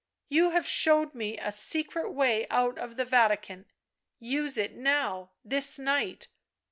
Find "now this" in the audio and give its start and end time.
4.73-5.77